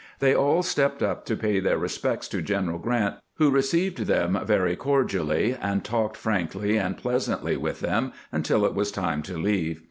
They 0.17 0.33
all 0.33 0.63
stepped 0.63 1.03
up 1.03 1.27
to 1.27 1.35
pay 1.37 1.59
their 1.59 1.77
respects 1.77 2.27
to 2.29 2.41
General 2.41 2.79
Q 2.79 2.89
rant, 2.89 3.15
who 3.35 3.51
received 3.51 4.07
them 4.07 4.35
very 4.45 4.75
cordially, 4.75 5.55
and 5.61 5.83
talked 5.83 6.17
frankly 6.17 6.75
and 6.75 6.97
pleasantly 6.97 7.55
with 7.55 7.81
them 7.81 8.11
until 8.31 8.65
it 8.65 8.73
was 8.73 8.91
time 8.91 9.21
to 9.21 9.37
leave. 9.37 9.79